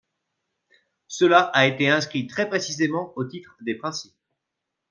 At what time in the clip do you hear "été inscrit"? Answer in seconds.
1.67-2.25